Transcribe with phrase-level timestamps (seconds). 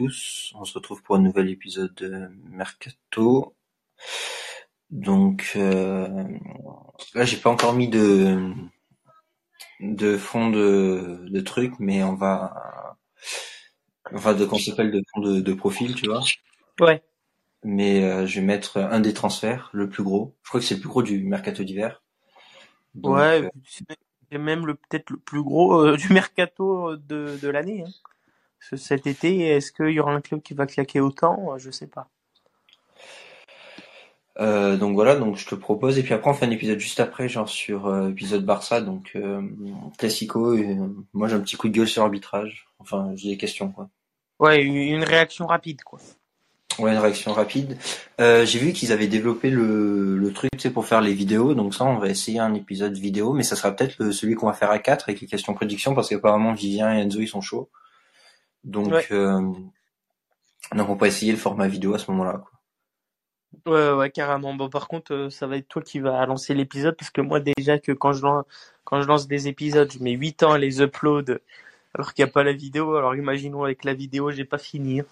[0.00, 0.52] tous.
[0.54, 3.54] On se retrouve pour un nouvel épisode de Mercato.
[4.90, 6.24] Donc euh,
[7.14, 8.52] là, j'ai pas encore mis de
[9.80, 12.96] de fond de, de trucs, mais on va
[14.12, 16.20] enfin de qu'on s'appelle de fond de, de profil, tu vois.
[16.80, 17.02] Ouais.
[17.62, 20.34] Mais euh, je vais mettre un des transferts, le plus gros.
[20.42, 22.02] Je crois que c'est le plus gros du mercato d'hiver.
[22.94, 27.48] Donc, ouais, euh, c'est même le peut-être le plus gros euh, du mercato de, de
[27.48, 27.84] l'année.
[27.86, 27.90] Hein.
[28.60, 31.56] Ce- Cet été, est-ce qu'il y aura un club qui va claquer autant?
[31.58, 32.08] Je sais pas.
[34.38, 37.00] Euh, donc voilà, donc je te propose et puis après on fait un épisode juste
[37.00, 39.42] après, genre sur euh, épisode Barça, donc euh,
[39.98, 40.54] classico.
[40.54, 42.66] Et, euh, moi j'ai un petit coup de gueule sur l'arbitrage.
[42.78, 43.88] Enfin j'ai des questions quoi.
[44.38, 45.98] Ouais, une réaction rapide, quoi.
[46.78, 47.76] Ouais, une réaction rapide.
[48.18, 51.52] J'ai vu qu'ils avaient développé le, le truc, sais, pour faire les vidéos.
[51.52, 54.54] Donc ça, on va essayer un épisode vidéo, mais ça sera peut-être celui qu'on va
[54.54, 57.68] faire à 4 avec les questions prédictions parce qu'apparemment Vivien et Enzo ils sont chauds.
[58.64, 59.06] Donc Ouais.
[59.12, 59.40] euh,
[60.74, 62.38] donc on peut essayer le format vidéo à ce moment-là.
[62.38, 62.50] quoi.
[63.66, 64.54] Ouais, ouais, carrément.
[64.54, 67.40] Bon, par contre, euh, ça va être toi qui va lancer l'épisode parce que moi,
[67.40, 68.44] déjà, que quand je lance,
[68.84, 71.40] quand je lance des épisodes, je mets 8 ans à les upload
[71.94, 72.94] alors qu'il n'y a pas la vidéo.
[72.96, 75.00] Alors, imaginons avec la vidéo, j'ai pas fini.
[75.00, 75.04] hein.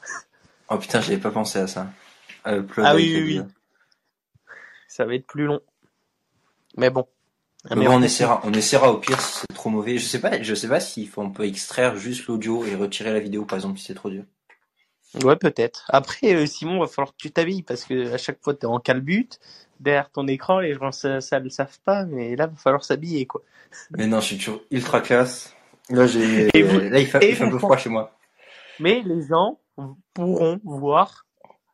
[0.70, 1.88] Oh putain, j'avais pas pensé à ça.
[2.46, 3.42] Upload Ah oui, oui, oui.
[4.86, 5.60] Ça va être plus long.
[6.76, 7.06] Mais bon.
[7.74, 9.98] Mais on on- essaiera, on essaiera au pire si trop mauvais.
[9.98, 13.20] Je sais pas, je sais pas si on peut extraire juste l'audio et retirer la
[13.20, 14.24] vidéo, par exemple, si c'est trop dur.
[15.22, 15.84] Ouais, peut-être.
[15.88, 18.78] Après, euh, Simon, va falloir que tu t'habilles parce que à chaque fois, t'es en
[18.78, 19.40] calbute
[19.80, 20.60] derrière ton écran.
[20.60, 23.42] Les gens, ça, ça le savent pas, mais là, va falloir s'habiller, quoi.
[23.90, 25.54] Mais non, je suis toujours ultra classe.
[25.90, 28.16] Là, j'ai, vous- là, il fait, et il fait un peu froid chez moi.
[28.78, 29.58] Mais les gens
[30.14, 31.26] pourront voir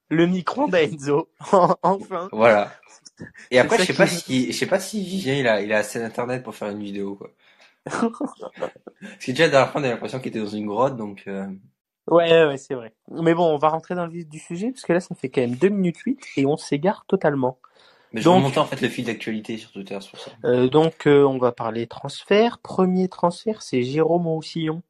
[0.08, 1.28] le micro d'Enzo.
[1.82, 2.28] enfin.
[2.32, 2.72] Voilà.
[3.50, 5.78] Et après, je sais pas si, je sais pas si Vivien, il a, il a
[5.78, 7.30] assez d'internet pour faire une vidéo, quoi.
[7.84, 11.24] Parce que déjà, la dernière fois, on a l'impression qu'il était dans une grotte, donc,
[11.26, 11.46] euh,
[12.06, 12.92] Ouais, ouais, c'est vrai.
[13.10, 15.30] Mais bon, on va rentrer dans le vif du sujet parce que là, ça fait
[15.30, 17.58] quand même 2 minutes 8 et on s'égare totalement.
[18.12, 20.30] mais je Donc- vais remonter, en fait, le fil d'actualité sur Twitter, pour ça.
[20.44, 22.58] Euh, donc, euh, on va parler transfert.
[22.58, 24.82] Premier transfert, c'est Jérôme Roussillon,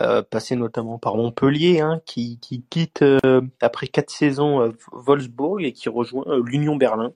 [0.00, 5.62] euh, passé notamment par Montpellier, hein, qui, qui quitte euh, après quatre saisons euh, Wolfsburg
[5.62, 7.12] et qui rejoint euh, l'Union Berlin.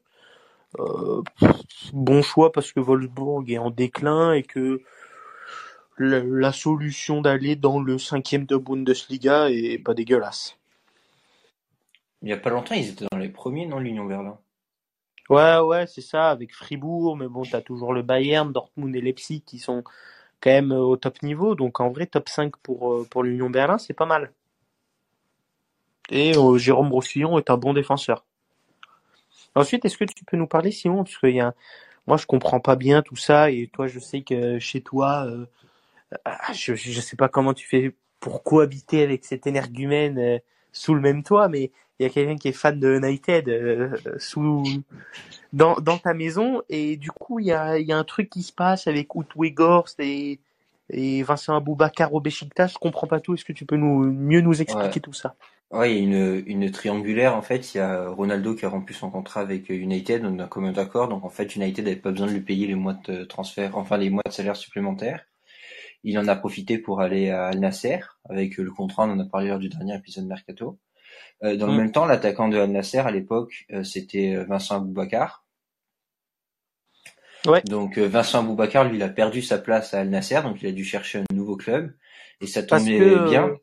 [0.81, 1.23] Euh,
[1.93, 4.81] bon choix parce que Wolfsburg est en déclin et que
[5.99, 10.59] la, solution d'aller dans le cinquième de Bundesliga est pas dégueulasse.
[12.23, 14.39] Il y a pas longtemps, ils étaient dans les premiers, non, l'Union Berlin?
[15.29, 19.43] Ouais, ouais, c'est ça, avec Fribourg, mais bon, t'as toujours le Bayern, Dortmund et Leipzig
[19.45, 19.83] qui sont
[20.41, 23.49] quand même euh, au top niveau, donc en vrai, top 5 pour, euh, pour l'Union
[23.49, 24.33] Berlin, c'est pas mal.
[26.11, 28.25] Et euh, Jérôme Roussillon est un bon défenseur.
[29.55, 31.55] Ensuite, est-ce que tu peux nous parler, Simon, parce que y a...
[32.07, 35.47] moi, je comprends pas bien tout ça, et toi, je sais que chez toi, euh,
[36.55, 40.39] je, je sais pas comment tu fais pour cohabiter avec cet énergumène euh,
[40.73, 43.97] sous le même toit, mais il y a quelqu'un qui est fan de United euh,
[44.19, 44.83] sous
[45.53, 48.31] dans, dans ta maison et du coup il y a, il y a un truc
[48.31, 50.41] qui se passe avec Weghorst et
[50.91, 54.61] et Vincent Aboubakar au je comprends pas tout, est-ce que tu peux nous mieux nous
[54.61, 55.01] expliquer Ouais.
[55.01, 55.35] tout ça?
[55.71, 57.75] Ouais, il y a une, une triangulaire, en fait.
[57.75, 60.75] Il y a Ronaldo qui a rompu son contrat avec United, on a un commun
[60.75, 61.09] accord.
[61.09, 63.97] Donc, en fait, United n'avait pas besoin de lui payer les mois de transfert, enfin,
[63.97, 65.27] les mois de salaire supplémentaires.
[66.05, 69.25] Il en a profité pour aller à Al Nasser, avec le contrat, on en a
[69.25, 70.79] parlé lors du dernier épisode Mercato.
[71.45, 71.77] Euh, dans le Mm.
[71.77, 75.45] même temps, l'attaquant de Al Nasser, à l'époque, euh, c'était euh, Vincent Aboubakar.
[77.47, 77.63] Ouais.
[77.65, 80.69] Donc, euh, Vincent Aboubakar, lui, il a perdu sa place à Al Nasser, donc il
[80.69, 81.93] a dû chercher un nouveau club.
[82.41, 83.49] Et ça tombait que bien.
[83.49, 83.57] euh,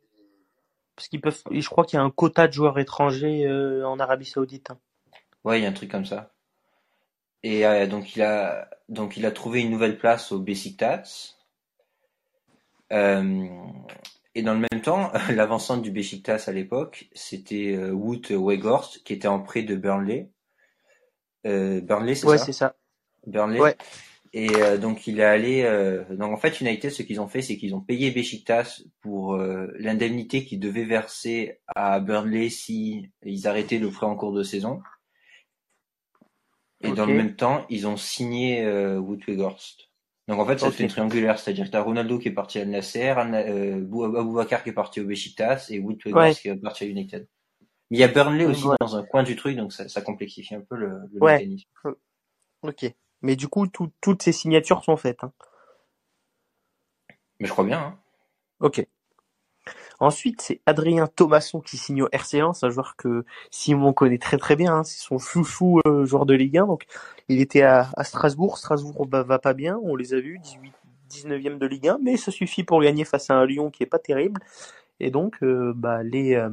[0.96, 4.00] parce qu'ils peuvent je crois qu'il y a un quota de joueurs étrangers euh, en
[4.00, 4.72] Arabie Saoudite.
[4.72, 4.80] hein.
[5.44, 6.34] Ouais, il y a un truc comme ça.
[7.44, 11.36] Et euh, donc il a donc il a trouvé une nouvelle place au Besiktas.
[12.92, 13.48] Euh,
[14.36, 19.14] et dans le même temps, l'avancante du Besiktas à l'époque, c'était euh, Wout Weghorst qui
[19.14, 20.30] était en prêt de Burnley.
[21.46, 22.76] Euh, Burnley, c'est Ouais, ça c'est ça.
[23.28, 23.60] Burnley.
[23.60, 23.76] Ouais.
[24.32, 25.64] Et euh, donc il est allé.
[25.64, 29.36] euh, donc en fait, United, ce qu'ils ont fait, c'est qu'ils ont payé Besiktas pour
[29.36, 34.44] euh, l'indemnité qu'ils devaient verser à Burnley si ils arrêtaient le prêt en cours de
[34.44, 34.82] saison.
[36.82, 39.89] Et dans le même temps, ils ont signé euh, Wout Weghorst.
[40.30, 42.66] Donc en fait, ça fait une triangulaire, c'est-à-dire que t'as Ronaldo qui est parti à
[42.66, 46.34] Nasser, euh, Bou- Aboubakar qui est parti au Besiktas et Weghorst Ouais.
[46.36, 47.28] qui est parti à United.
[47.90, 48.76] Mais il y a Burnley aussi Ouais.
[48.80, 51.38] dans un coin du truc, donc ça, ça complexifie un peu le, le Ouais.
[51.40, 51.68] mécanisme.
[52.62, 52.86] OK.
[53.24, 55.34] Mais du coup tout- toutes ces signatures sont faites hein.
[57.40, 57.80] Mais je crois bien.
[57.80, 58.00] Hein.
[58.60, 58.86] Ok.
[60.00, 64.38] Ensuite, c'est Adrien Thomasson qui signe au RC Lens, un joueur que Simon connaît très
[64.38, 64.76] très bien.
[64.76, 64.84] hein.
[64.84, 66.68] C'est son chouchou euh, joueur de Ligue 1.
[66.68, 66.86] Donc,
[67.28, 68.58] il était à, à Strasbourg.
[68.58, 69.78] Strasbourg bah, va pas bien.
[69.84, 70.74] On les a vus, 18,
[71.12, 73.88] 19e de Ligue 1, mais ça suffit pour gagner face à un Lyon qui est
[73.88, 74.40] pas terrible.
[75.02, 76.50] Et donc, euh, bah, les, euh,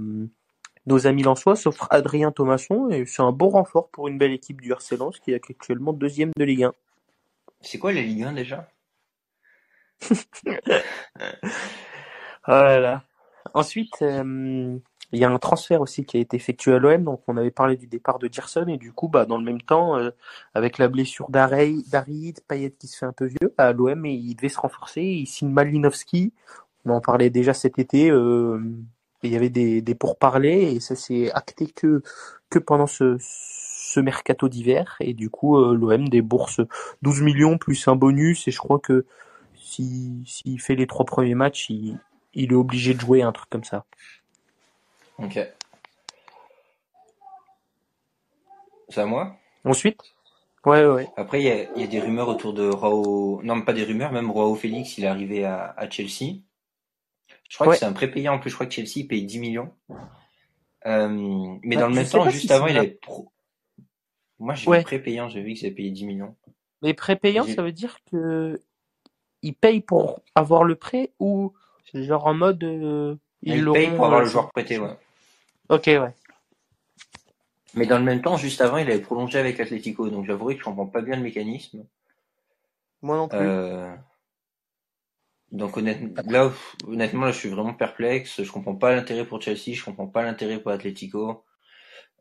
[0.87, 4.61] nos amis lensois s'offrent Adrien Thomasson et c'est un bon renfort pour une belle équipe
[4.61, 6.73] du RC Lens qui est actuellement deuxième de Ligue 1.
[7.61, 8.69] C'est quoi la Ligue 1 déjà?
[12.49, 13.06] Oh là là.
[13.57, 14.79] Ensuite, euh,
[15.13, 17.05] il y a un transfert aussi qui a été effectué à l'OM.
[17.05, 19.63] Donc, on avait parlé du départ de Gerson et du coup, bah, dans le même
[19.63, 20.11] temps, euh,
[20.53, 21.87] avec la blessure d'Arid,
[22.47, 25.01] Payet qui se fait un peu vieux, à l'OM, il devait se renforcer.
[25.01, 26.35] Il signe Malinowski.
[26.85, 28.11] On en parlait déjà cet été.
[28.11, 28.61] Euh,
[29.23, 32.03] il y avait des, des pourparlers et ça s'est acté que
[32.51, 34.97] que pendant ce, ce mercato d'hiver.
[35.01, 36.61] Et du coup, euh, l'OM des bourses
[37.01, 38.47] 12 millions plus un bonus.
[38.49, 39.07] Et je crois que
[39.55, 41.99] si s'il fait les trois premiers matchs, il,
[42.37, 43.85] il est obligé de jouer un truc comme ça.
[45.19, 45.39] Ok.
[48.89, 49.37] C'est à moi?
[49.65, 50.01] Ensuite?
[50.65, 51.09] Ouais, ouais.
[51.17, 53.41] Après, il y a, y a, des rumeurs autour de Rao.
[53.43, 56.43] Non, pas des rumeurs, même Rao Félix, il est arrivé à, à Chelsea.
[57.49, 57.75] Je crois ouais.
[57.75, 59.73] que c'est un prépayant en plus, je crois que Chelsea paye 10 millions.
[60.87, 61.09] Euh,
[61.63, 63.33] mais bah, dans le même temps, juste si avant, il avait pro...
[64.39, 64.79] Moi, j'ai ouais.
[64.79, 66.37] vu prépayant, j'ai vu qu'il avait payé 10 millions.
[66.83, 68.61] Mais prépayant, ça veut dire que
[69.43, 71.55] il paye pour avoir le prêt ou
[71.91, 74.97] c'est genre en mode euh, il, il paye pour avoir le joueur prêté, ouais.
[75.69, 76.15] Ok, ouais.
[77.75, 80.61] Mais dans le même temps, juste avant, il avait prolongé avec Atletico, donc j'avouerai que
[80.61, 81.85] je comprends pas bien le mécanisme.
[83.03, 83.39] Moi non plus.
[83.39, 83.95] Euh...
[85.53, 86.53] Donc honnêtement, là,
[86.87, 88.43] honnêtement, là, je suis vraiment perplexe.
[88.43, 91.45] Je comprends pas l'intérêt pour Chelsea, je comprends pas l'intérêt pour Atletico.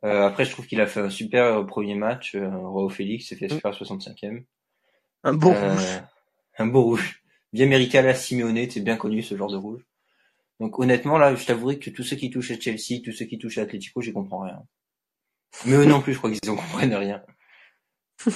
[0.03, 2.35] Euh, après, je trouve qu'il a fait un super premier match.
[2.35, 4.43] Euh, Roi Félix s'est fait super 65e.
[5.23, 6.01] Un beau euh, rouge.
[6.59, 7.23] Un beau rouge.
[7.55, 9.81] Bien mérité à la Simeone, c'est bien connu ce genre de rouge.
[10.59, 13.37] Donc honnêtement, là, je t'avouerai que tous ceux qui touchent à Chelsea, tous ceux qui
[13.37, 14.61] touchent à Atletico, j'y comprends rien.
[15.65, 17.23] Mais eux non plus, je crois qu'ils en comprennent rien.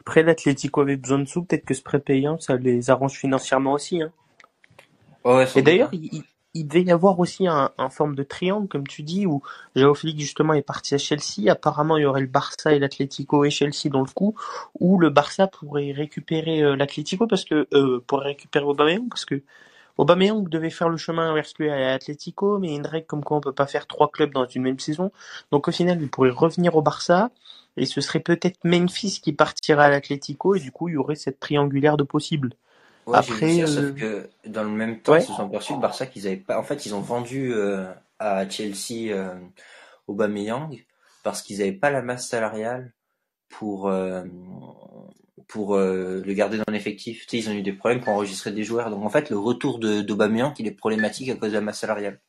[0.00, 3.74] Après, l'Atletico avait besoin de sous, peut-être que ce prêt payant, ça les arrange financièrement
[3.74, 4.02] aussi.
[4.02, 4.12] Hein.
[5.24, 6.24] Ouais, Et d'ailleurs, il,
[6.58, 9.42] il, devait y avoir aussi un, un, forme de triangle, comme tu dis, où
[9.74, 11.48] Jao Félix justement est parti à Chelsea.
[11.50, 14.34] Apparemment, il y aurait le Barça et l'Atletico et Chelsea dans le coup,
[14.80, 19.42] où le Barça pourrait récupérer euh, l'Atletico parce que euh, pourrait récupérer Aubameyang parce que
[19.98, 23.38] Aubameyang devait faire le chemin inverse lui à l'Atletico, mais il une règle comme quoi
[23.38, 25.10] on peut pas faire trois clubs dans une même saison.
[25.52, 27.30] Donc au final, il pourrait revenir au Barça
[27.76, 31.14] et ce serait peut-être Memphis qui partirait à l'Atletico et du coup, il y aurait
[31.14, 32.50] cette triangulaire de possible.
[33.06, 33.66] Ouais, Après, euh...
[33.66, 35.22] sauf que dans le même temps, ouais.
[35.22, 36.58] ils se sont aperçus le Barça qu'ils avaient pas.
[36.58, 37.86] En fait, ils ont vendu euh,
[38.18, 39.38] à Chelsea euh,
[40.08, 40.84] Aubameyang
[41.22, 42.92] parce qu'ils n'avaient pas la masse salariale
[43.48, 44.24] pour euh,
[45.46, 47.26] pour euh, le garder dans l'effectif.
[47.26, 48.90] Tu sais, ils ont eu des problèmes pour enregistrer des joueurs.
[48.90, 51.78] Donc en fait, le retour de d'Aubameyang, il est problématique à cause de la masse
[51.78, 52.20] salariale.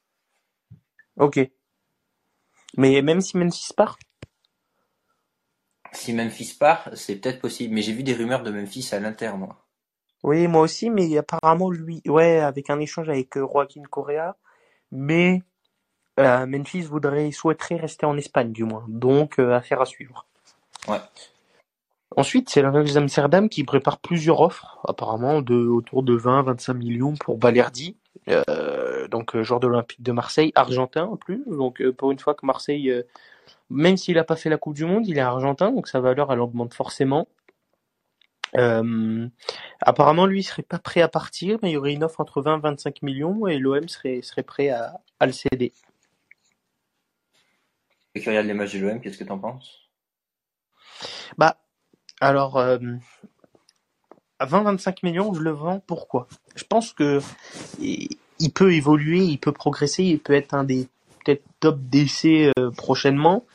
[1.15, 1.39] Ok.
[2.75, 3.97] Mais même si Memphis part?
[5.91, 7.74] Si Memphis part, c'est peut-être possible.
[7.74, 9.66] Mais j'ai vu des rumeurs de Memphis à l'Inter, moi.
[10.23, 14.35] Oui, moi aussi, mais apparemment, lui, ouais, avec un échange avec euh, Joaquin Correa,
[14.91, 15.43] mais
[16.19, 18.83] euh, Memphis voudrait, souhaiterait rester en Espagne, du moins.
[18.87, 20.25] Donc, euh, affaire à suivre.
[20.87, 20.97] Ouais.
[22.15, 27.37] Ensuite, c'est l'Ajax Amsterdam qui prépare plusieurs offres, apparemment de autour de 20-25 millions pour
[27.37, 27.95] Balerdi,
[29.11, 31.43] donc joueur de l'Olympique de Marseille, argentin en plus.
[31.45, 33.03] Donc pour une fois que Marseille,
[33.69, 36.31] même s'il n'a pas fait la Coupe du Monde, il est argentin, donc sa valeur
[36.31, 37.27] elle augmente forcément.
[39.81, 42.42] Apparemment, lui, il serait pas prêt à partir, mais il y aurait une offre entre
[42.42, 45.74] 20 et 25 millions et l'OM serait, serait prêt à, à le céder.
[48.15, 49.89] Et qui regarde les matchs de l'OM, qu'est-ce que tu en penses?
[51.38, 51.58] Bah,
[52.20, 52.79] alors, euh,
[54.39, 55.79] à 20-25 millions, je le vends.
[55.86, 56.27] Pourquoi?
[56.55, 57.20] Je pense que
[57.79, 60.88] il peut évoluer, il peut progresser, il peut être un des
[61.24, 63.46] peut-être top d'essai euh, prochainement.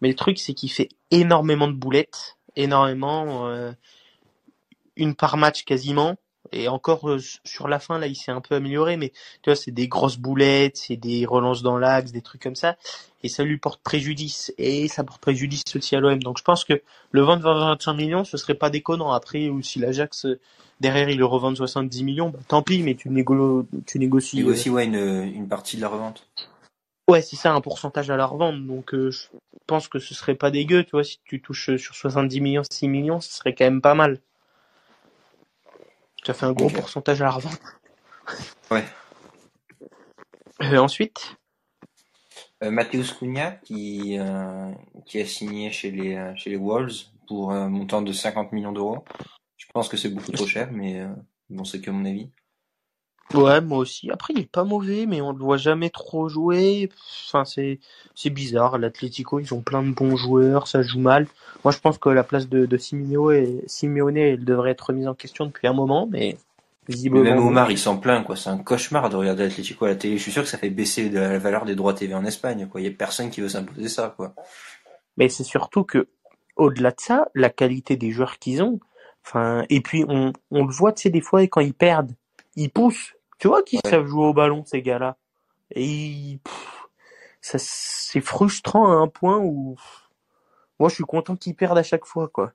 [0.00, 3.72] Mais le truc, c'est qu'il fait énormément de boulettes, énormément, euh,
[4.96, 6.16] une par match quasiment.
[6.50, 9.10] Et encore euh, sur la fin, là, il s'est un peu amélioré, mais
[9.42, 12.76] tu vois, c'est des grosses boulettes, c'est des relances dans l'axe, des trucs comme ça,
[13.22, 14.52] et ça lui porte préjudice.
[14.58, 16.20] Et ça porte préjudice aussi à l'OM.
[16.20, 19.12] Donc je pense que le vendre 25 millions, ce serait pas déconnant.
[19.12, 20.26] Après, ou si l'Ajax
[20.80, 24.36] derrière il le revend 70 millions, bah, tant pis, mais tu, négo tu négocies.
[24.36, 26.28] Tu négocies ouais, une, une partie de la revente.
[27.08, 28.66] Ouais, c'est ça, un pourcentage à la revente.
[28.66, 29.26] Donc euh, je
[29.66, 32.88] pense que ce serait pas dégueu, tu vois, si tu touches sur 70 millions, 6
[32.88, 34.18] millions, ce serait quand même pas mal.
[36.24, 36.76] Ça fait un gros okay.
[36.76, 37.60] pourcentage à la revente.
[38.70, 38.84] Ouais.
[40.62, 41.36] Euh, ensuite
[42.62, 44.70] euh, Mathéus Cunha qui, euh,
[45.04, 49.04] qui a signé chez les, chez les Wolves pour un montant de 50 millions d'euros.
[49.62, 51.08] Je pense que c'est beaucoup trop cher, mais euh,
[51.48, 52.30] bon, c'est que mon avis.
[53.34, 54.10] Ouais, moi aussi.
[54.10, 56.90] Après, il est pas mauvais, mais on le voit jamais trop jouer.
[57.28, 57.80] Enfin, c'est,
[58.14, 58.78] c'est bizarre.
[58.78, 61.26] L'Atlético, ils ont plein de bons joueurs, ça joue mal.
[61.64, 65.14] Moi, je pense que la place de, de Simeone, Simeone, elle devrait être remise en
[65.14, 66.36] question depuis un moment, mais
[66.88, 67.38] même.
[67.38, 68.36] Omar, il s'en plaint, quoi.
[68.36, 70.16] C'est un cauchemar de regarder Atlético à la télé.
[70.16, 72.66] Je suis sûr que ça fait baisser de la valeur des droits TV en Espagne,
[72.68, 72.80] quoi.
[72.80, 74.34] Il y a personne qui veut s'imposer ça, quoi.
[75.16, 76.08] Mais c'est surtout que,
[76.56, 78.80] au-delà de ça, la qualité des joueurs qu'ils ont,
[79.24, 82.12] enfin, et puis on, on le voit, tu sais, des fois, quand ils perdent,
[82.56, 83.14] ils poussent.
[83.38, 83.90] Tu vois qu'ils Ouais.
[83.90, 85.16] savent jouer au ballon, ces gars-là?
[85.70, 86.86] Et ils- pff,
[87.40, 89.76] ça, c'est frustrant à un point où,
[90.78, 92.52] moi, je suis content qu'ils perdent à chaque fois, quoi.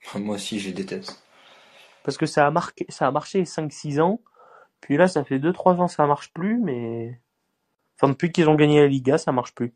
[0.14, 1.22] Moi aussi, je les déteste.
[2.02, 4.20] Parce que ça a marqué, ça a marché 5-6 ans.
[4.80, 7.20] Puis là, ça fait 2-3 ans, ça marche plus, mais,
[7.96, 9.72] enfin, depuis qu'ils ont gagné la Liga, ça marche plus.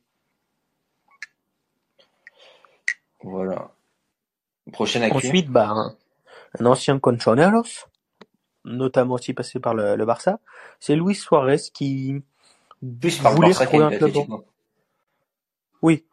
[3.22, 3.70] Voilà.
[4.72, 5.16] Prochaine actu.
[5.16, 5.96] Ensuite, bah, un,
[6.58, 7.86] un ancien Conchoneros,
[8.66, 10.40] notamment aussi passé par le, le Barça,
[10.80, 12.22] c'est Luis Suarez qui
[13.00, 14.12] Plus par le voulait retrouver un club.
[15.82, 16.04] Oui,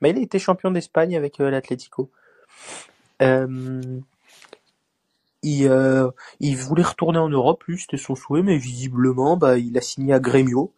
[0.00, 2.10] mais il a été champion d'Espagne avec euh, l'Atlético.
[3.22, 3.80] Euh,
[5.42, 9.76] il, euh, il voulait retourner en Europe, lui, c'était son souhait, mais visiblement, bah, il
[9.78, 10.72] a signé à Grêmio.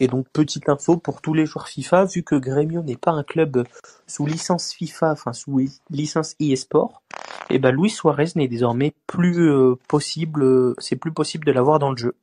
[0.00, 3.24] Et donc, petite info pour tous les joueurs FIFA, vu que Grêmio n'est pas un
[3.24, 3.64] club
[4.06, 7.02] sous licence FIFA, enfin sous licence eSport,
[7.50, 11.78] et ben Luis Suarez n'est désormais plus euh, possible, euh, c'est plus possible de l'avoir
[11.78, 12.14] dans le jeu.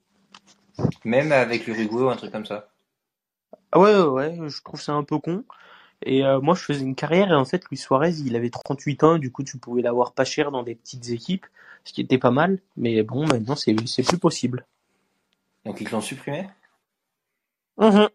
[1.04, 2.70] Même avec l'Uruguay ou un truc comme ça.
[3.72, 5.44] Ah ouais, ouais, ouais, je trouve ça un peu con.
[6.02, 9.04] Et euh, moi, je faisais une carrière et en fait, Luis Suarez, il avait 38
[9.04, 11.46] ans, du coup, tu pouvais l'avoir pas cher dans des petites équipes,
[11.84, 12.60] ce qui était pas mal.
[12.78, 14.66] Mais bon, maintenant, c'est c'est plus possible.
[15.66, 16.48] Donc ils l'ont supprimé?
[17.78, 18.10] Mhm.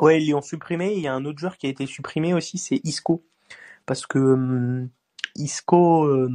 [0.00, 0.94] Ouais, ils l'ont supprimé.
[0.94, 3.22] Il y a un autre joueur qui a été supprimé aussi, c'est Isco.
[3.84, 4.88] Parce que hum,
[5.36, 6.30] Isco euh,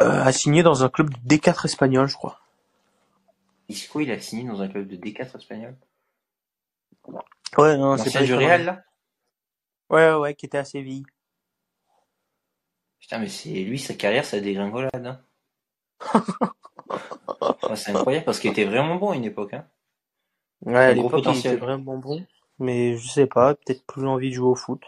[0.00, 2.40] euh, a signé dans un club de D4 espagnol, je crois.
[3.68, 5.76] Isco, il a signé dans un club de D4 espagnol?
[7.56, 8.34] Ouais, non, c'est pas du.
[8.34, 8.82] Real, là?
[9.90, 11.04] Ouais, ouais, qui était à Séville.
[12.98, 15.06] Putain, mais c'est lui, sa carrière, ça dégringolade.
[15.06, 15.20] Hein.
[17.40, 19.54] Enfin, c'est incroyable parce qu'il était vraiment bon à une époque.
[19.54, 19.66] Hein.
[20.64, 22.24] Ouais, à l'époque, il était vraiment bon.
[22.58, 24.82] Mais je sais pas, peut-être plus envie de jouer au foot.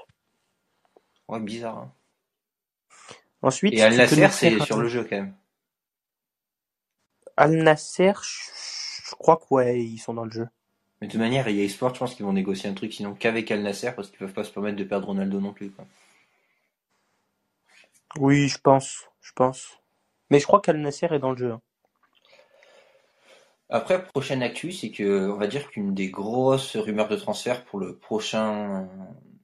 [1.29, 1.79] Ouais, bizarre.
[1.79, 1.93] Hein.
[3.43, 5.35] Ensuite, Et Al Nasser, c'est sur le jeu quand même.
[7.37, 10.49] Al Nasser, je crois que ouais, ils sont dans le jeu.
[11.01, 12.93] Mais de toute manière, il y a Esport, je pense qu'ils vont négocier un truc
[12.93, 15.71] sinon qu'avec Al Nasser parce qu'ils peuvent pas se permettre de perdre Ronaldo non plus.
[15.71, 15.85] Quoi.
[18.19, 19.79] Oui, je pense, je pense.
[20.31, 21.53] Mais je crois qu'Al Nasser est dans le jeu.
[21.53, 21.61] hein.
[23.69, 27.81] Après, prochaine actu, c'est que on va dire qu'une des grosses rumeurs de transfert pour
[27.81, 28.89] le prochain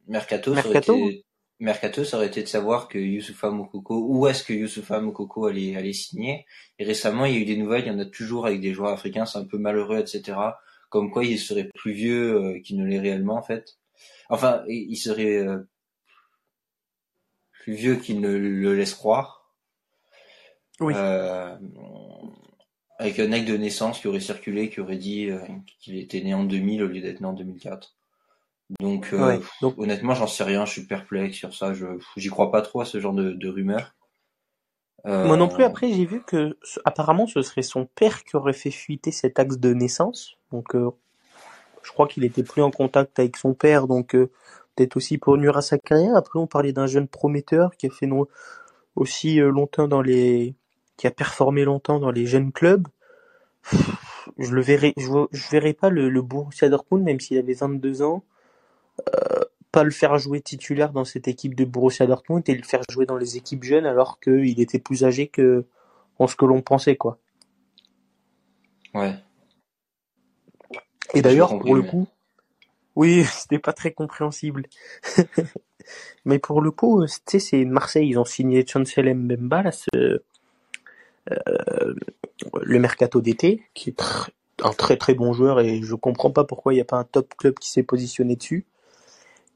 [0.07, 1.25] mercato, Mercato été,
[1.63, 5.77] mercato, ça aurait été de savoir que Youssoufa Moukoko, où est-ce que Youssoufa Moukoko allait,
[5.77, 6.45] allait signer.
[6.79, 8.75] Et récemment, il y a eu des nouvelles, il y en a toujours avec des
[8.75, 10.39] joueurs africains, c'est un peu malheureux, etc.
[10.89, 13.79] Comme quoi, il serait plus vieux euh, qu'il ne l'est réellement, en fait.
[14.29, 15.61] Enfin, il serait euh,
[17.63, 19.55] plus vieux qu'il ne le laisse croire.
[20.81, 20.95] Oui.
[20.97, 21.57] Euh,
[22.99, 25.29] avec un acte de naissance qui aurait circulé, qui aurait dit
[25.81, 27.97] qu'il était né en 2000 au lieu d'être né en 2004.
[28.81, 31.87] Donc, euh, Ouais, donc- honnêtement, j'en sais rien, je suis perplexe sur ça, je
[32.17, 33.95] j'y crois pas trop à ce genre de, de rumeurs.
[35.07, 38.53] Euh, Moi non plus, après, j'ai vu que apparemment ce serait son père qui aurait
[38.53, 40.37] fait fuiter cet axe de naissance.
[40.53, 40.91] Donc, euh,
[41.83, 45.57] je crois qu'il était plus en contact avec son père, donc peut-être aussi pour nuire
[45.57, 46.15] à sa carrière.
[46.17, 48.29] Après, on parlait d'un jeune prometteur qui a fait no-
[48.95, 50.55] aussi longtemps dans les,
[50.97, 52.87] qui a performé longtemps dans les jeunes clubs.
[54.39, 58.03] Je le verrai, je, je verrai pas le, le Borussia Dortmund, même s'il avait 22
[58.03, 58.25] ans,
[59.71, 63.07] pas le faire jouer titulaire dans cette équipe de Borussia Dortmund et le faire jouer
[63.07, 65.65] dans les équipes jeunes alors qu'il était plus âgé que
[66.19, 67.19] en ce que l'on pensait quoi.
[68.95, 69.15] Ouais.
[71.15, 72.07] Et d'ailleurs pour le coup,
[72.97, 74.67] oui, c'était pas très compréhensible.
[76.25, 80.23] Mais pour le coup, tu sais, c'est Marseille, ils ont signé Chancel Mbemba, là, ce,
[81.31, 81.95] euh,
[82.63, 84.29] le mercato d'été, qui est tr-
[84.63, 87.05] un très très bon joueur et je comprends pas pourquoi il n'y a pas un
[87.05, 88.67] top club qui s'est positionné dessus.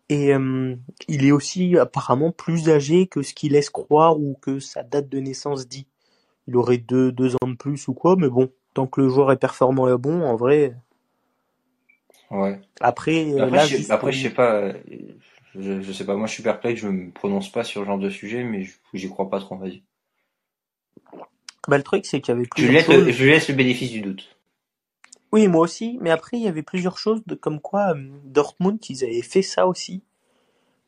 [0.08, 0.76] Et euh,
[1.08, 5.08] il est aussi apparemment plus âgé que ce qu'il laisse croire ou que sa date
[5.08, 5.86] de naissance dit.
[6.48, 9.32] Il aurait deux, deux ans de plus ou quoi, mais bon, tant que le joueur
[9.32, 10.76] est performant et bon, en vrai.
[12.30, 12.60] Ouais.
[12.80, 14.72] Après, euh, Après, là, je, après, je sais pas, euh,
[15.58, 17.98] je, je sais pas, moi je suis perplexe, je me prononce pas sur ce genre
[17.98, 19.82] de sujet, mais je- j'y crois pas trop, vas-y.
[21.68, 23.06] bah, le truc, c'est qu'il y avait Je laisse, choses.
[23.06, 24.35] le, je laisse le bénéfice du doute.
[25.32, 28.78] Oui, moi aussi, mais après, il y avait plusieurs choses de comme quoi euh, Dortmund,
[28.88, 30.02] ils avaient fait ça aussi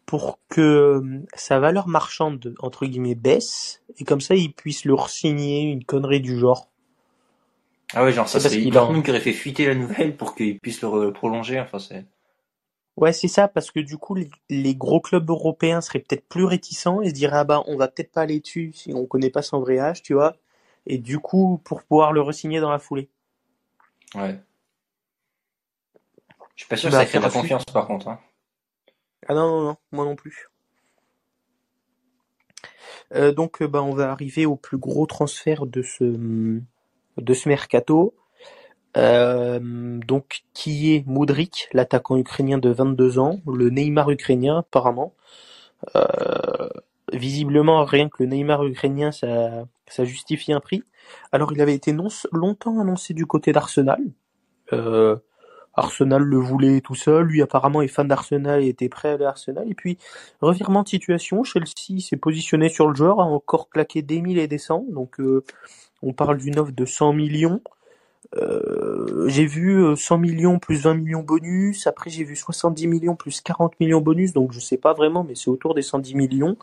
[0.07, 5.11] pour que euh, sa valeur marchande, entre guillemets, baisse, et comme ça, ils puissent leur
[5.11, 6.71] signer une connerie du genre.
[7.93, 10.59] Ah ouais, genre ça C'est Dortmund en- qui aurait fait fuiter la nouvelle pour qu'il
[10.59, 12.07] puisse le prolonger, enfin c'est...
[12.97, 16.45] Ouais, c'est ça, parce que du coup, les, les gros clubs européens seraient peut-être plus
[16.45, 19.31] réticents et se diraient, ah bah, on va peut-être pas aller dessus si on connaît
[19.31, 20.37] pas son vrai âge, tu vois.
[20.87, 23.11] et du coup pour pouvoir le resigner dans la foulée.
[24.15, 24.39] Ouais.
[26.55, 28.09] Je suis pas sûr que bah, ça crée de la confiance par contre.
[28.09, 28.21] Hein.
[29.29, 30.49] Ah non, non, non, moi non plus.
[33.15, 36.05] Euh, donc bah, on va arriver au plus gros transfert de ce,
[37.17, 38.15] de ce mercato.
[38.97, 45.15] Euh, donc qui est Modric, l'attaquant ukrainien de 22 ans, le Neymar ukrainien apparemment.
[45.95, 46.69] Euh,
[47.13, 50.83] visiblement rien que le Neymar ukrainien ça, ça justifie un prix.
[51.33, 51.95] Alors il avait été
[52.33, 54.01] longtemps annoncé du côté d'Arsenal.
[54.73, 55.17] Euh,
[55.75, 59.25] Arsenal le voulait tout seul, lui apparemment est fan d'Arsenal et était prêt à aller
[59.25, 59.71] à Arsenal.
[59.71, 59.99] Et puis
[60.41, 64.49] revirement de situation, Chelsea s'est positionné sur le joueur, a encore claqué des mille et
[64.49, 64.85] des cents.
[64.89, 65.45] Donc euh,
[66.03, 67.61] on parle d'une offre de 100 millions.
[68.37, 71.87] Euh, j'ai vu 100 euh, millions plus 20 millions bonus.
[71.87, 74.33] Après, j'ai vu 70 millions plus 40 millions bonus.
[74.33, 76.57] Donc, je sais pas vraiment, mais c'est autour des 110 millions.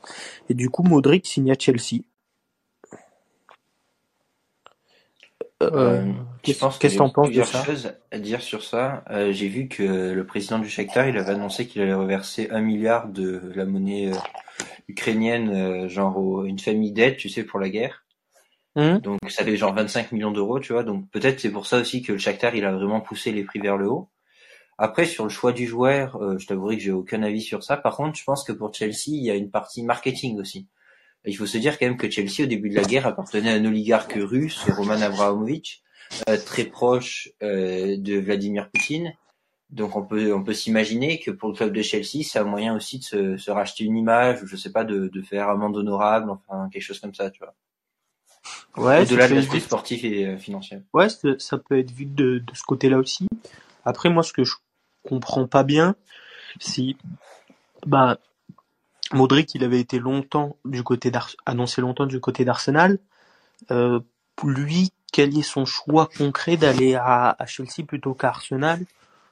[0.50, 2.04] Et du coup, Modric signe Chelsea.
[5.64, 6.12] Euh,
[6.44, 9.04] qu'est-ce que t'en penses de ça choses à dire sur ça.
[9.32, 13.08] j'ai vu que le président du Shakhtar, il avait annoncé qu'il allait reverser un milliard
[13.08, 14.12] de la monnaie
[14.88, 18.06] ukrainienne, genre une famille d'aide, tu sais, pour la guerre.
[18.76, 18.98] Mmh.
[18.98, 20.84] Donc ça fait genre 25 millions d'euros, tu vois.
[20.84, 23.60] Donc peut-être c'est pour ça aussi que le Shakhtar il a vraiment poussé les prix
[23.60, 24.10] vers le haut.
[24.78, 27.78] Après sur le choix du joueur, euh, je t'avouerai que j'ai aucun avis sur ça.
[27.78, 30.68] Par contre, je pense que pour Chelsea, il y a une partie marketing aussi.
[31.26, 33.54] Il faut se dire quand même que Chelsea au début de la guerre appartenait à
[33.56, 35.82] un oligarque russe, Roman Abramovich,
[36.30, 39.14] euh, très proche euh, de Vladimir Poutine.
[39.72, 42.76] Donc on peut on peut s'imaginer que pour le club de Chelsea, c'est un moyen
[42.76, 46.30] aussi de se, se racheter une image, je sais pas, de, de faire amende honorable,
[46.30, 47.56] enfin quelque chose comme ça, tu vois.
[48.78, 50.84] Ouais, Au-delà de l'aspect sportif et euh, financier.
[50.94, 53.28] Ouais, ça peut être vu de, de ce côté-là aussi.
[53.86, 54.54] Après, moi, ce que je
[55.04, 55.96] comprends pas bien,
[56.60, 56.98] si,
[57.86, 58.20] bah,
[59.14, 61.12] Modric, il avait été longtemps du côté
[61.46, 62.98] annoncé longtemps du côté d'Arsenal.
[63.72, 64.00] Euh,
[64.44, 68.84] lui, quel est son choix concret d'aller à, à, Chelsea plutôt qu'à Arsenal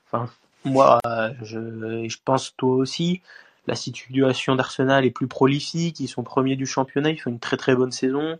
[0.06, 0.30] Enfin,
[0.64, 1.00] moi,
[1.42, 3.22] je, je pense toi aussi.
[3.66, 6.00] La situation d'Arsenal est plus prolifique.
[6.00, 7.10] Ils sont premiers du championnat.
[7.10, 8.38] Ils font une très très bonne saison.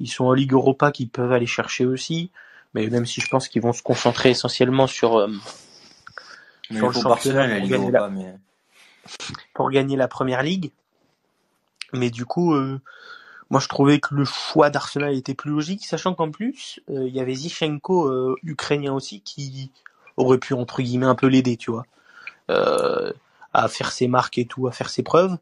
[0.00, 2.30] Ils sont en Ligue Europa qu'ils peuvent aller chercher aussi.
[2.74, 5.28] Mais même si je pense qu'ils vont se concentrer essentiellement sur, euh,
[6.72, 8.10] sur le championnat pour, gagner la...
[9.54, 10.70] pour gagner la première ligue.
[11.92, 12.80] Mais du coup, euh,
[13.50, 17.14] moi je trouvais que le choix d'Arsenal était plus logique, sachant qu'en plus, euh, il
[17.14, 19.70] y avait Zichenko, euh, ukrainien aussi, qui
[20.16, 21.84] aurait pu entre guillemets un peu l'aider, tu vois,
[22.48, 25.36] à faire ses marques et tout, à faire ses preuves.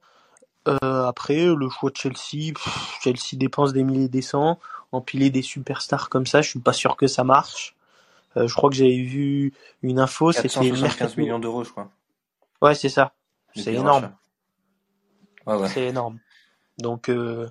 [0.64, 2.54] Après, le choix de Chelsea,
[3.02, 4.58] Chelsea dépense des milliers des cents,
[4.92, 7.74] empiler des superstars comme ça, je suis pas sûr que ça marche.
[8.36, 11.90] Je crois que j'avais vu une info, c'était 15 millions d'euros, je crois.
[12.62, 13.12] Ouais, c'est ça.
[13.54, 14.12] C'est énorme.
[15.46, 15.68] Ouais, ouais.
[15.68, 16.18] C'est énorme.
[16.78, 17.48] Donc, euh...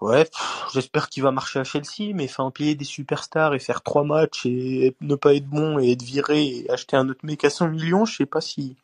[0.00, 0.28] ouais,
[0.72, 4.46] j'espère qu'il va marcher à Chelsea, mais enfin, empiler des superstars et faire trois matchs
[4.46, 7.68] et ne pas être bon et être viré et acheter un autre mec à 100
[7.68, 8.76] millions, je sais pas si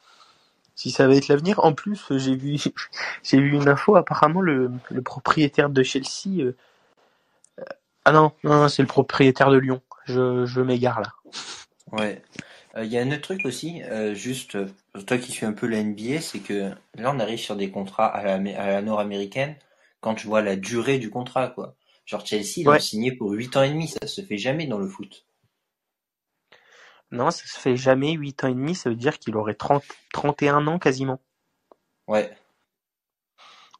[0.79, 1.59] si ça va être l'avenir.
[1.65, 2.57] En plus, j'ai vu,
[3.25, 3.97] j'ai vu une info.
[3.97, 6.39] Apparemment, le, le propriétaire de Chelsea.
[6.39, 6.57] Euh,
[7.59, 7.65] euh,
[8.05, 9.83] ah non, non, c'est le propriétaire de Lyon.
[10.05, 11.13] Je, je m'égare là.
[11.91, 12.23] Ouais.
[12.75, 14.59] Il euh, y a un autre truc aussi, juste
[15.07, 18.07] toi qui suis un peu la NBA, c'est que là on arrive sur des contrats
[18.07, 19.57] à la, nord-américaine.
[20.01, 21.75] Quand tu vois la durée du contrat, quoi.
[22.05, 24.87] Genre Chelsea, ils signé pour 8 ans et demi, ça se fait jamais dans le
[24.87, 25.27] foot.
[27.11, 29.83] Non, ça se fait jamais 8 ans et demi, ça veut dire qu'il aurait 30,
[30.13, 31.21] 31 ans quasiment.
[32.07, 32.31] Ouais.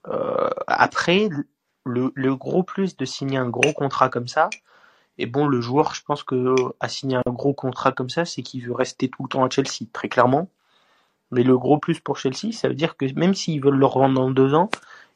[0.07, 1.29] Euh, après,
[1.85, 4.49] le, le, gros plus de signer un gros contrat comme ça,
[5.19, 8.43] et bon, le joueur, je pense que a signé un gros contrat comme ça, c'est
[8.43, 10.49] qu'il veut rester tout le temps à Chelsea, très clairement.
[11.31, 14.15] Mais le gros plus pour Chelsea, ça veut dire que même s'ils veulent le revendre
[14.15, 14.71] dans deux ans,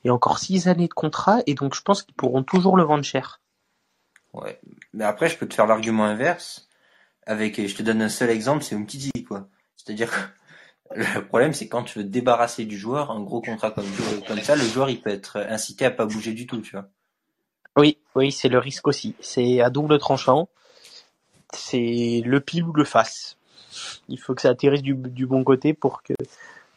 [0.04, 2.76] il y a encore six années de contrat, et donc je pense qu'ils pourront toujours
[2.76, 3.40] le vendre cher.
[4.32, 4.60] Ouais.
[4.92, 6.68] Mais après, je peux te faire l'argument inverse
[7.24, 9.48] avec, je te donne un seul exemple, c'est Umtiti, quoi.
[9.76, 13.70] C'est-à-dire que le problème, c'est quand tu veux te débarrasser du joueur, un gros contrat
[13.70, 13.86] comme,
[14.26, 16.88] comme ça, le joueur, il peut être incité à pas bouger du tout, tu vois.
[17.76, 19.14] Oui, oui, c'est le risque aussi.
[19.20, 20.48] C'est à double tranchant.
[21.54, 23.36] C'est le pile ou le face.
[24.08, 26.14] Il faut que ça atterrisse du, du bon côté pour que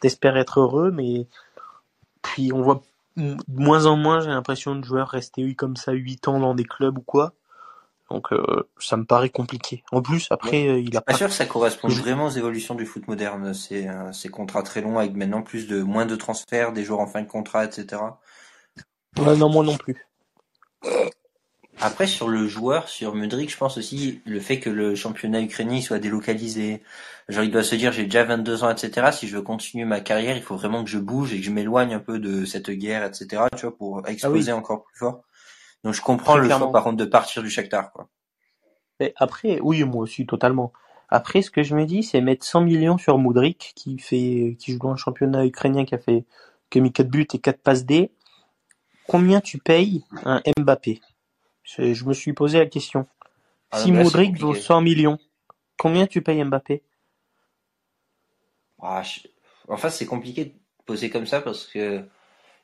[0.00, 1.26] t'espères être heureux, mais
[2.22, 2.82] puis on voit
[3.16, 6.64] de moins en moins, j'ai l'impression, de joueurs rester comme ça 8 ans dans des
[6.64, 7.32] clubs ou quoi.
[8.10, 9.82] Donc euh, ça me paraît compliqué.
[9.90, 11.14] En plus, après, euh, il a pas.
[11.14, 13.52] sûr que ça correspond vraiment aux évolutions du foot moderne.
[13.52, 17.00] C'est euh, ces contrats très longs avec maintenant plus de moins de transferts, des joueurs
[17.00, 18.02] en fin de contrat, etc.
[19.18, 20.05] Ouais, non, moi non plus.
[21.80, 25.80] Après, sur le joueur, sur Mudrik, je pense aussi le fait que le championnat ukrainien
[25.82, 26.82] soit délocalisé.
[27.28, 29.08] Genre, il doit se dire, j'ai déjà 22 ans, etc.
[29.12, 31.50] Si je veux continuer ma carrière, il faut vraiment que je bouge et que je
[31.50, 33.42] m'éloigne un peu de cette guerre, etc.
[33.56, 35.22] Tu vois, pour ah exploser encore plus fort.
[35.84, 36.66] Donc je comprends Très le clairement.
[36.66, 38.08] choix par contre de partir du Shakhtar quoi.
[38.98, 40.72] Mais après, oui, moi aussi, totalement.
[41.08, 44.72] Après, ce que je me dis, c'est mettre 100 millions sur Moudric, qui fait, qui
[44.72, 46.24] joue dans un championnat ukrainien, qui a fait,
[46.70, 48.10] qui a mis 4 buts et 4 passes D.
[49.08, 51.00] Combien tu payes un Mbappé?
[51.64, 53.06] Je, je me suis posé la question.
[53.70, 54.56] Ah, Si là, Moudric vaut compliqué.
[54.56, 55.18] 100 millions,
[55.78, 56.82] combien tu payes Mbappé?
[58.80, 59.28] Ah, je-
[59.68, 60.54] Enfin c'est compliqué de
[60.86, 62.08] poser comme ça parce que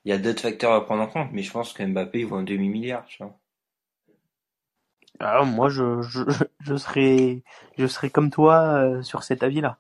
[0.05, 2.27] il y a d'autres facteurs à prendre en compte, mais je pense que Mbappé il
[2.27, 3.39] vaut un demi milliard, tu vois.
[5.21, 6.21] Ah, moi, je, je,
[6.61, 7.43] je serais,
[7.79, 9.79] je serais comme toi euh, sur cet avis-là.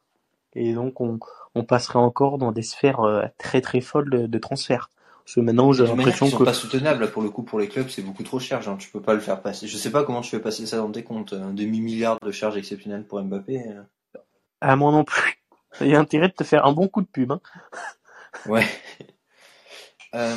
[0.54, 1.18] Et donc, on,
[1.54, 4.90] on passerait encore dans des sphères euh, très très folles de, de transfert.
[5.24, 7.88] Parce que maintenant, j'ai l'impression que pas soutenables là, pour le coup pour les clubs,
[7.88, 9.66] c'est beaucoup trop cher, genre tu peux pas le faire passer.
[9.68, 12.32] Je sais pas comment tu fais passer ça dans tes comptes, un demi milliard de
[12.32, 13.62] charges exceptionnelles pour Mbappé.
[13.68, 13.82] euh.
[14.60, 15.38] à moi non plus.
[15.80, 17.32] Il y a intérêt de te faire un bon coup de pub.
[17.32, 17.40] Hein.
[18.46, 18.66] Ouais.
[20.14, 20.36] Euh,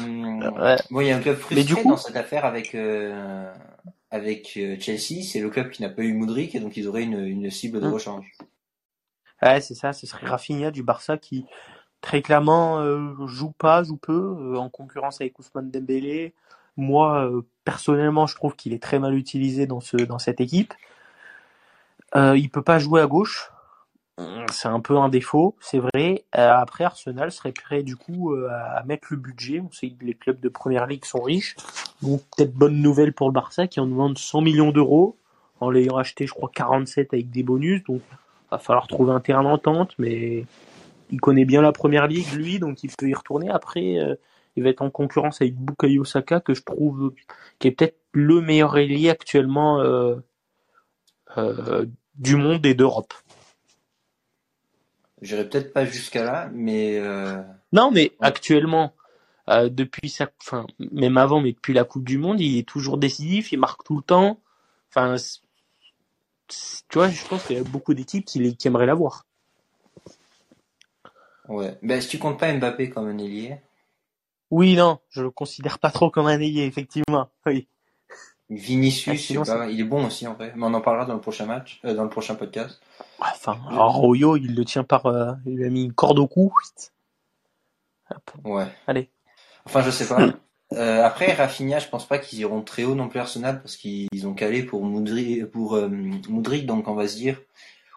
[0.52, 0.78] Ouais.
[0.90, 3.54] Bon, il y a un club frustré du coup- dans cette affaire avec euh,
[4.10, 7.04] avec euh, Chelsea, c'est le club qui n'a pas eu Moudric et donc ils auraient
[7.04, 7.94] une, une cible de Mm.
[7.94, 8.32] rechange.
[9.42, 9.92] Ouais, c'est ça.
[9.92, 11.46] Ce serait Rafinha du Barça qui
[12.06, 16.34] très clairement euh, joue pas, joue peu, euh, en concurrence avec Ousmane Dembélé.
[16.78, 20.74] Moi, euh, personnellement, je trouve qu'il est très mal utilisé dans ce dans cette équipe.
[22.16, 23.52] Euh, il peut pas jouer à gauche.
[24.18, 26.26] Hum, C'est un peu un défaut, c'est vrai.
[26.32, 29.60] Après, Arsenal serait prêt du coup à mettre le budget.
[29.60, 31.56] On sait que les clubs de première ligue sont riches.
[32.02, 35.18] Donc peut-être bonne nouvelle pour le Barça qui en demande 100 millions d'euros
[35.60, 37.84] en l'ayant acheté, je crois, 47 avec des bonus.
[37.84, 38.02] Donc
[38.52, 40.46] va falloir trouver un terrain d'entente, mais
[41.10, 43.50] il connaît bien la première ligue, lui, donc il peut y retourner.
[43.50, 44.16] Après, euh,
[44.56, 47.14] il va être en concurrence avec Bukayo Saka, que je trouve
[47.60, 50.16] qui est peut-être le meilleur ailier actuellement euh,
[51.38, 53.14] euh, du monde et d'Europe.
[55.22, 57.02] J'irai peut-être pas jusqu'à là, mais
[57.72, 58.94] Non, mais actuellement,
[59.48, 63.52] depuis sa, enfin, même avant, mais depuis la Coupe du Monde, il est toujours décisif,
[63.52, 64.40] il marque tout le temps.
[64.90, 65.16] Enfin,
[66.48, 69.26] tu vois, je pense qu'il y a beaucoup d'équipes qui, qui aimeraient l'avoir.
[71.50, 71.78] Ouais.
[71.82, 73.58] Ben si tu comptes pas Mbappé comme un ailier,
[74.52, 77.30] Oui, non, je le considère pas trop comme un ailier, effectivement.
[77.46, 77.68] Oui.
[78.50, 81.20] Vinicius, Ah, pas, il est bon aussi en vrai, mais on en parlera dans le
[81.22, 82.80] prochain match, euh, dans le prochain podcast.
[83.20, 86.54] Enfin, Royo, il le tient par, euh, il lui a mis une corde au cou.
[88.12, 88.68] Hop, Ouais.
[88.86, 89.10] allez.
[89.66, 90.20] Enfin, je sais pas.
[90.74, 94.26] Euh, après, Rafinha, je pense pas qu'ils iront très haut non plus Arsenal parce qu'ils
[94.28, 95.88] ont calé pour Moudric, pour euh,
[96.28, 97.40] Moudric, donc on va se dire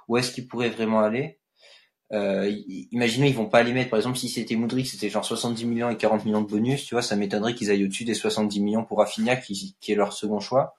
[0.06, 1.37] où est-ce qu'ils pourraient vraiment aller.
[2.12, 3.90] Euh, i- imaginez, ils vont pas les mettre.
[3.90, 6.94] Par exemple, si c'était Moudric, c'était genre 70 millions et 40 millions de bonus, tu
[6.94, 10.12] vois, ça m'étonnerait qu'ils aillent au-dessus des 70 millions pour Rafinha, qui, qui est leur
[10.12, 10.74] second choix.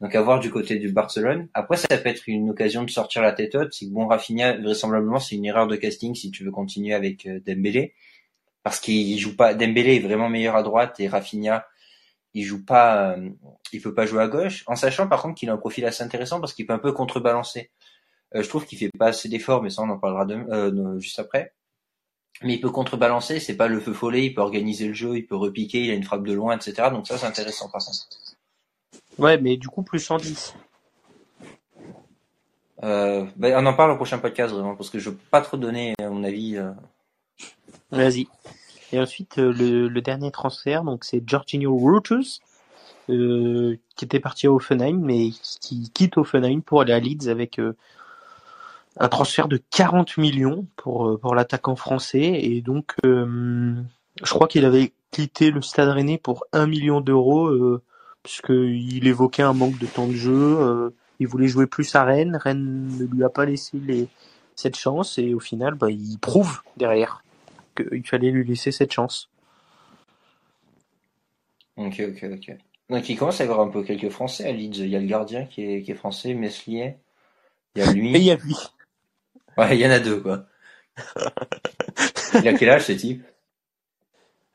[0.00, 1.48] Donc à voir du côté du Barcelone.
[1.54, 3.72] Après, ça peut être une occasion de sortir la tête haute.
[3.74, 7.26] C'est que bon, Rafinha, vraisemblablement, c'est une erreur de casting si tu veux continuer avec
[7.26, 7.94] euh, Dembélé
[8.62, 9.54] parce qu'il joue pas.
[9.54, 11.66] Dembélé est vraiment meilleur à droite et Rafinha,
[12.34, 13.30] il joue pas, euh,
[13.72, 14.64] il peut pas jouer à gauche.
[14.66, 16.92] En sachant par contre qu'il a un profil assez intéressant parce qu'il peut un peu
[16.92, 17.70] contrebalancer.
[18.34, 20.70] Euh, je trouve qu'il fait pas assez d'efforts, mais ça on en parlera de, euh,
[20.70, 21.52] de- juste après.
[22.42, 25.26] Mais il peut contrebalancer, c'est pas le feu follet, il peut organiser le jeu, il
[25.26, 26.90] peut repiquer, il a une frappe de loin, etc.
[26.90, 28.06] Donc ça c'est intéressant par contre.
[29.18, 30.54] Ouais, mais du coup, plus 110.
[32.84, 35.56] Euh, ben, on en parle au prochain podcast vraiment parce que je peux pas trop
[35.56, 36.56] donner mon avis.
[36.56, 36.70] euh.
[37.90, 38.28] Vas-y.
[38.92, 42.38] Et ensuite, euh, le, le dernier transfert, donc c'est Jorginho Reuters,
[43.08, 47.58] qui était parti à Offenheim, mais qui quitte Offenheim pour aller à Leeds avec
[48.98, 52.40] un transfert de 40 millions pour, euh, pour l'attaquant français.
[52.42, 53.74] Et donc, euh,
[54.22, 57.82] je crois qu'il avait quitté le Stade Rennais pour 1 million d'euros, euh,
[58.22, 60.32] puisqu'il évoquait un manque de temps de jeu.
[60.60, 62.36] euh, il voulait jouer plus à Rennes.
[62.36, 64.08] Rennes ne lui a pas laissé les,
[64.56, 67.24] cette chance, et au final, bah, il prouve derrière
[67.76, 69.30] qu'il fallait lui laisser cette chance.
[71.76, 72.56] Ok, ok, ok.
[72.90, 74.78] Donc il commence à y avoir un peu quelques Français à Leeds.
[74.84, 76.96] Il y a le gardien qui est, qui est français, Meslier.
[77.76, 78.24] Il y a Et il lui.
[78.24, 78.54] y a lui.
[79.58, 80.46] Ouais, il y en a deux quoi.
[82.40, 83.22] Il a quel âge ce type?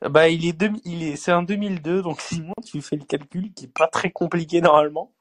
[0.08, 3.52] Bah, il est, deux- il est, c'est un 2002, donc Simon, tu fais le calcul
[3.56, 5.12] qui est pas très compliqué normalement.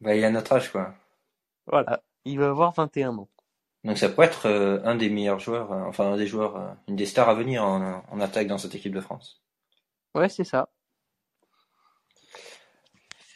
[0.00, 0.94] Bah il a notre âge quoi.
[1.66, 2.02] Voilà.
[2.26, 3.30] Il va avoir 21 ans.
[3.84, 6.72] Donc ça pourrait être euh, un des meilleurs joueurs, euh, enfin un des joueurs, euh,
[6.88, 9.42] une des stars à venir en, en attaque dans cette équipe de France.
[10.14, 10.68] Ouais, c'est ça.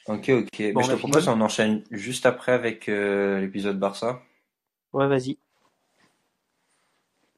[0.06, 0.62] Ok, ok.
[0.72, 4.22] Bon, on je te propose, fini on enchaîne juste après avec euh, l'épisode Barça.
[4.92, 5.38] Ouais, vas-y.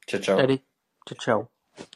[0.06, 0.38] Ciao, ciao.
[0.38, 0.62] Allez.
[1.04, 1.50] Ciao, ciao.